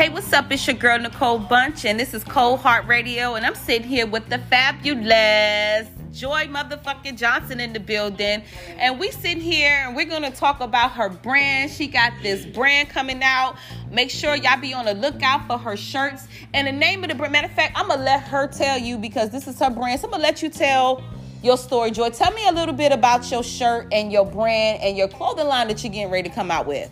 Hey, 0.00 0.08
what's 0.08 0.32
up? 0.32 0.50
It's 0.50 0.66
your 0.66 0.76
girl 0.76 0.98
Nicole 0.98 1.38
Bunch, 1.38 1.84
and 1.84 2.00
this 2.00 2.14
is 2.14 2.24
Cold 2.24 2.60
Heart 2.60 2.86
Radio, 2.86 3.34
and 3.34 3.44
I'm 3.44 3.54
sitting 3.54 3.86
here 3.86 4.06
with 4.06 4.30
the 4.30 4.38
fabulous 4.38 5.88
Joy 6.10 6.46
motherfucking 6.46 7.18
Johnson 7.18 7.60
in 7.60 7.74
the 7.74 7.80
building, 7.80 8.42
and 8.78 8.98
we 8.98 9.10
sitting 9.10 9.42
here 9.42 9.84
and 9.86 9.94
we're 9.94 10.06
gonna 10.06 10.30
talk 10.30 10.60
about 10.60 10.92
her 10.92 11.10
brand. 11.10 11.70
She 11.70 11.86
got 11.86 12.14
this 12.22 12.46
brand 12.46 12.88
coming 12.88 13.22
out. 13.22 13.58
Make 13.90 14.08
sure 14.08 14.34
y'all 14.36 14.58
be 14.58 14.72
on 14.72 14.86
the 14.86 14.94
lookout 14.94 15.46
for 15.46 15.58
her 15.58 15.76
shirts. 15.76 16.28
And 16.54 16.66
the 16.66 16.72
name 16.72 17.04
of 17.04 17.10
the 17.10 17.14
brand, 17.14 17.32
matter 17.32 17.48
of 17.48 17.52
fact, 17.52 17.78
I'm 17.78 17.88
gonna 17.88 18.02
let 18.02 18.22
her 18.22 18.46
tell 18.46 18.78
you 18.78 18.96
because 18.96 19.28
this 19.28 19.46
is 19.46 19.58
her 19.58 19.68
brand. 19.68 20.00
So 20.00 20.06
I'm 20.06 20.12
gonna 20.12 20.22
let 20.22 20.42
you 20.42 20.48
tell 20.48 21.04
your 21.42 21.58
story, 21.58 21.90
Joy. 21.90 22.08
Tell 22.08 22.32
me 22.32 22.48
a 22.48 22.52
little 22.52 22.74
bit 22.74 22.90
about 22.90 23.30
your 23.30 23.42
shirt 23.42 23.88
and 23.92 24.10
your 24.10 24.24
brand 24.24 24.80
and 24.80 24.96
your 24.96 25.08
clothing 25.08 25.46
line 25.46 25.68
that 25.68 25.84
you're 25.84 25.92
getting 25.92 26.10
ready 26.10 26.30
to 26.30 26.34
come 26.34 26.50
out 26.50 26.66
with 26.66 26.90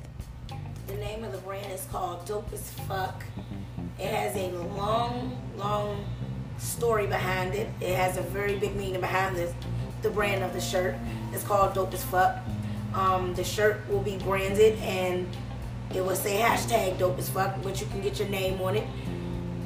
called 1.90 2.24
Dope 2.26 2.52
as 2.52 2.70
Fuck. 2.70 3.24
It 3.98 4.06
has 4.06 4.36
a 4.36 4.50
long, 4.76 5.40
long 5.56 6.04
story 6.58 7.06
behind 7.06 7.54
it. 7.54 7.68
It 7.80 7.96
has 7.96 8.16
a 8.16 8.22
very 8.22 8.56
big 8.58 8.76
meaning 8.76 9.00
behind 9.00 9.36
this. 9.36 9.52
The 10.02 10.10
brand 10.10 10.44
of 10.44 10.52
the 10.52 10.60
shirt 10.60 10.94
It's 11.32 11.42
called 11.42 11.74
Dope 11.74 11.92
as 11.92 12.04
Fuck. 12.04 12.36
Um, 12.94 13.34
the 13.34 13.44
shirt 13.44 13.88
will 13.88 14.00
be 14.00 14.16
branded 14.18 14.78
and 14.78 15.26
it 15.94 16.04
will 16.04 16.16
say 16.16 16.38
hashtag 16.38 16.98
Dope 16.98 17.18
as 17.18 17.28
Fuck, 17.28 17.62
but 17.62 17.80
you 17.80 17.86
can 17.88 18.00
get 18.00 18.18
your 18.18 18.28
name 18.28 18.60
on 18.60 18.76
it. 18.76 18.86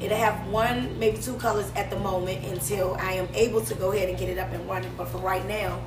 It'll 0.01 0.17
have 0.17 0.47
one, 0.47 0.97
maybe 0.99 1.17
two 1.17 1.35
colors 1.35 1.71
at 1.75 1.89
the 1.89 1.97
moment 1.97 2.43
until 2.45 2.95
I 2.95 3.13
am 3.13 3.27
able 3.33 3.61
to 3.61 3.75
go 3.75 3.91
ahead 3.91 4.09
and 4.09 4.17
get 4.17 4.29
it 4.29 4.37
up 4.37 4.51
and 4.51 4.67
running. 4.67 4.91
But 4.97 5.07
for 5.07 5.19
right 5.19 5.45
now, 5.47 5.81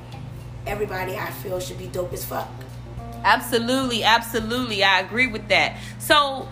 everybody 0.65 1.15
I 1.15 1.29
feel 1.31 1.59
should 1.59 1.77
be 1.77 1.87
dope 1.87 2.13
as 2.13 2.25
fuck. 2.25 2.49
Absolutely, 3.27 4.05
absolutely. 4.05 4.85
I 4.85 5.01
agree 5.01 5.27
with 5.27 5.49
that. 5.49 5.75
So, 5.99 6.47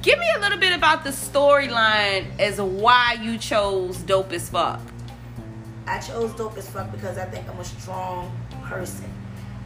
give 0.00 0.16
me 0.16 0.26
a 0.36 0.38
little 0.38 0.58
bit 0.58 0.72
about 0.72 1.02
the 1.02 1.10
storyline 1.10 2.38
as 2.38 2.60
why 2.60 3.18
you 3.20 3.36
chose 3.36 3.96
Dope 3.98 4.30
as 4.30 4.48
Fuck. 4.48 4.80
I 5.88 5.98
chose 5.98 6.32
Dope 6.34 6.56
as 6.56 6.70
Fuck 6.70 6.92
because 6.92 7.18
I 7.18 7.24
think 7.24 7.48
I'm 7.50 7.58
a 7.58 7.64
strong 7.64 8.30
person. 8.62 9.12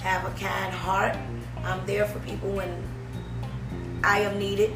Have 0.01 0.25
a 0.25 0.31
kind 0.41 0.73
heart. 0.73 1.19
I'm 1.65 1.85
there 1.85 2.07
for 2.07 2.19
people 2.21 2.51
when 2.51 2.83
I 4.03 4.21
am 4.21 4.39
needed. 4.39 4.75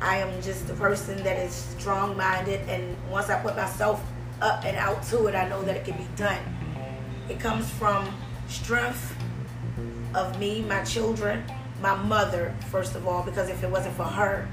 I 0.00 0.16
am 0.16 0.42
just 0.42 0.66
the 0.66 0.74
person 0.74 1.22
that 1.22 1.38
is 1.38 1.52
strong 1.52 2.16
minded, 2.16 2.68
and 2.68 2.96
once 3.08 3.30
I 3.30 3.40
put 3.40 3.54
myself 3.54 4.02
up 4.42 4.64
and 4.64 4.76
out 4.78 5.04
to 5.04 5.26
it, 5.26 5.36
I 5.36 5.48
know 5.48 5.62
that 5.62 5.76
it 5.76 5.84
can 5.84 5.96
be 5.96 6.08
done. 6.16 6.42
It 7.28 7.38
comes 7.38 7.70
from 7.70 8.12
strength 8.48 9.14
of 10.14 10.38
me, 10.38 10.62
my 10.62 10.82
children, 10.84 11.44
my 11.80 11.94
mother, 11.94 12.54
first 12.70 12.94
of 12.94 13.06
all, 13.06 13.22
because 13.22 13.48
if 13.48 13.62
it 13.62 13.70
wasn't 13.70 13.94
for 13.96 14.04
her, 14.04 14.48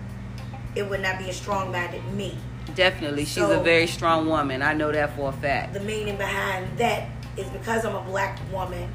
it 0.76 0.90
would 0.90 1.02
not 1.02 1.20
be 1.20 1.30
a 1.30 1.34
strong 1.34 1.72
minded 1.72 2.04
me. 2.14 2.38
Definitely. 2.76 3.26
She's 3.26 3.36
so, 3.36 3.60
a 3.60 3.64
very 3.64 3.88
strong 3.88 4.28
woman. 4.28 4.62
I 4.62 4.74
know 4.74 4.92
that 4.92 5.16
for 5.16 5.30
a 5.30 5.34
fact. 5.34 5.74
The 5.74 5.80
meaning 5.82 6.18
behind 6.18 6.78
that 6.78 7.10
is 7.38 7.50
because 7.50 7.86
I'm 7.86 7.96
a 7.96 8.04
black 8.04 8.40
woman 8.52 8.90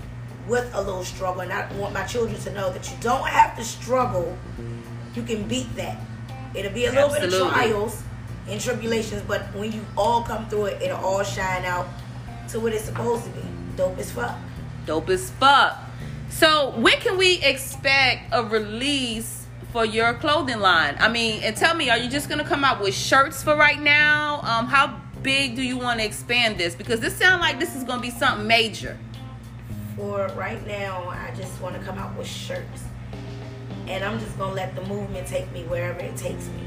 with 0.48 0.70
a 0.74 0.80
little 0.80 1.04
struggle, 1.04 1.42
and 1.42 1.52
I 1.52 1.70
want 1.74 1.92
my 1.92 2.04
children 2.04 2.40
to 2.40 2.52
know 2.52 2.72
that 2.72 2.88
you 2.90 2.96
don't 3.00 3.26
have 3.26 3.56
to 3.56 3.64
struggle. 3.64 4.36
You 5.14 5.22
can 5.22 5.46
beat 5.48 5.74
that. 5.76 5.98
It'll 6.54 6.72
be 6.72 6.86
a 6.86 6.92
little 6.92 7.14
Absolutely. 7.14 7.38
bit 7.38 7.46
of 7.46 7.52
trials 7.52 8.02
and 8.48 8.60
tribulations, 8.60 9.22
but 9.26 9.42
when 9.54 9.72
you 9.72 9.84
all 9.96 10.22
come 10.22 10.48
through 10.48 10.66
it, 10.66 10.82
it'll 10.82 11.04
all 11.04 11.22
shine 11.24 11.64
out 11.64 11.88
to 12.50 12.60
what 12.60 12.72
it's 12.72 12.84
supposed 12.84 13.24
to 13.24 13.30
be. 13.30 13.42
Dope 13.76 13.98
as 13.98 14.10
fuck. 14.10 14.38
Dope 14.86 15.08
as 15.08 15.30
fuck. 15.30 15.76
So 16.28 16.70
when 16.76 16.98
can 17.00 17.16
we 17.16 17.42
expect 17.42 18.28
a 18.32 18.44
release 18.44 19.46
for 19.72 19.84
your 19.84 20.14
clothing 20.14 20.60
line? 20.60 20.96
I 20.98 21.08
mean, 21.08 21.42
and 21.42 21.56
tell 21.56 21.74
me, 21.74 21.90
are 21.90 21.98
you 21.98 22.10
just 22.10 22.28
gonna 22.28 22.44
come 22.44 22.64
out 22.64 22.80
with 22.80 22.94
shirts 22.94 23.42
for 23.42 23.56
right 23.56 23.80
now? 23.80 24.40
Um, 24.42 24.66
how 24.66 25.00
big 25.22 25.56
do 25.56 25.62
you 25.62 25.78
want 25.78 26.00
to 26.00 26.06
expand 26.06 26.58
this? 26.58 26.74
Because 26.74 27.00
this 27.00 27.16
sounds 27.16 27.40
like 27.40 27.58
this 27.58 27.74
is 27.74 27.84
gonna 27.84 28.02
be 28.02 28.10
something 28.10 28.46
major. 28.46 28.98
For 29.96 30.28
right 30.36 30.64
now, 30.66 31.08
I 31.08 31.32
just 31.36 31.58
want 31.60 31.74
to 31.74 31.82
come 31.82 31.96
out 31.98 32.14
with 32.16 32.26
shirts, 32.26 32.84
and 33.86 34.04
I'm 34.04 34.18
just 34.18 34.36
gonna 34.38 34.54
let 34.54 34.74
the 34.74 34.82
movement 34.82 35.26
take 35.26 35.50
me 35.52 35.64
wherever 35.64 36.00
it 36.00 36.16
takes 36.16 36.46
me. 36.48 36.62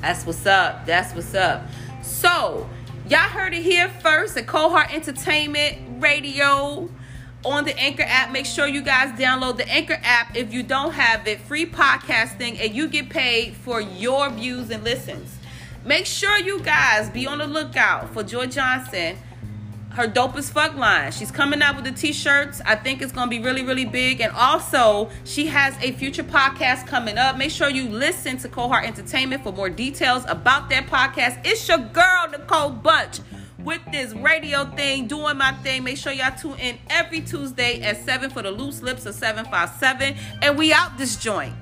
That's 0.00 0.26
what's 0.26 0.44
up. 0.44 0.86
That's 0.86 1.14
what's 1.14 1.34
up. 1.34 1.68
So, 2.02 2.68
y'all 3.08 3.18
heard 3.18 3.54
it 3.54 3.62
here 3.62 3.88
first 3.88 4.36
at 4.36 4.46
Cold 4.46 4.72
Heart 4.72 4.92
Entertainment 4.92 6.02
Radio 6.02 6.88
on 7.44 7.64
the 7.64 7.78
Anchor 7.78 8.04
app. 8.04 8.32
Make 8.32 8.46
sure 8.46 8.66
you 8.66 8.82
guys 8.82 9.18
download 9.18 9.56
the 9.56 9.68
Anchor 9.68 9.98
app 10.02 10.36
if 10.36 10.52
you 10.52 10.62
don't 10.62 10.92
have 10.92 11.26
it. 11.26 11.40
Free 11.40 11.66
podcasting, 11.66 12.58
and 12.60 12.74
you 12.74 12.88
get 12.88 13.10
paid 13.10 13.54
for 13.54 13.80
your 13.80 14.30
views 14.30 14.70
and 14.70 14.82
listens. 14.82 15.36
Make 15.84 16.06
sure 16.06 16.36
you 16.38 16.60
guys 16.60 17.10
be 17.10 17.26
on 17.26 17.38
the 17.38 17.46
lookout 17.46 18.12
for 18.12 18.24
Joy 18.24 18.46
Johnson, 18.46 19.16
her 19.90 20.08
dope 20.08 20.34
as 20.36 20.50
fuck 20.50 20.74
line. 20.74 21.12
She's 21.12 21.30
coming 21.30 21.62
out 21.62 21.76
with 21.76 21.84
the 21.84 21.92
t-shirts. 21.92 22.60
I 22.66 22.74
think 22.74 23.00
it's 23.00 23.12
gonna 23.12 23.30
be 23.30 23.38
really, 23.38 23.62
really 23.64 23.84
big. 23.84 24.20
And 24.20 24.32
also, 24.32 25.10
she 25.24 25.46
has 25.46 25.76
a 25.80 25.92
future 25.92 26.24
podcast 26.24 26.86
coming 26.88 27.18
up. 27.18 27.38
Make 27.38 27.52
sure 27.52 27.70
you 27.70 27.88
listen 27.88 28.36
to 28.38 28.48
Cold 28.48 28.72
Heart 28.72 28.84
Entertainment 28.84 29.44
for 29.44 29.52
more 29.52 29.70
details 29.70 30.24
about 30.26 30.68
that 30.70 30.88
podcast. 30.88 31.40
It's 31.44 31.68
your 31.68 31.78
girl, 31.78 32.26
Nicole 32.32 32.70
Bunch 32.70 33.20
with 33.66 33.82
this 33.90 34.14
radio 34.14 34.64
thing, 34.64 35.08
doing 35.08 35.36
my 35.36 35.52
thing. 35.64 35.82
Make 35.82 35.98
sure 35.98 36.12
y'all 36.12 36.34
tune 36.38 36.58
in 36.60 36.78
every 36.88 37.20
Tuesday 37.20 37.82
at 37.82 38.02
7 38.04 38.30
for 38.30 38.40
the 38.40 38.50
loose 38.52 38.80
lips 38.80 39.04
of 39.06 39.14
757. 39.16 40.16
And 40.40 40.56
we 40.56 40.72
out 40.72 40.96
this 40.96 41.16
joint. 41.16 41.52